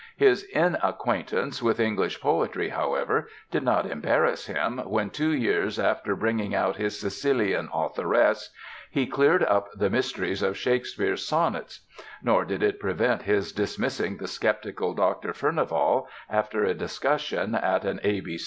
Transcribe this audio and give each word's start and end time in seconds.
His 0.17 0.45
inacquaintance 0.45 1.61
with 1.61 1.79
English 1.79 2.21
poetry, 2.21 2.69
however, 2.69 3.29
did 3.51 3.61
not 3.61 3.85
embarrass 3.85 4.47
him, 4.47 4.79
when, 4.79 5.11
two 5.11 5.29
years 5.31 5.77
after 5.77 6.15
bringing 6.15 6.55
out 6.55 6.75
his 6.77 6.99
Sicilian 6.99 7.69
authoress, 7.71 8.49
he 8.89 9.05
cleared 9.05 9.43
up 9.43 9.71
the 9.73 9.91
mysteries 9.91 10.41
of 10.41 10.57
Shakespeare's 10.57 11.27
sonnets. 11.27 11.81
Nor 12.23 12.45
did 12.45 12.63
it 12.63 12.79
prevent 12.79 13.21
his 13.21 13.51
dismissing 13.51 14.17
the 14.17 14.27
skeptical 14.27 14.95
Dr. 14.95 15.33
Furnivall, 15.33 16.07
after 16.31 16.63
a 16.63 16.73
discussion 16.73 17.53
at 17.53 17.85
an 17.85 17.99
A. 18.03 18.23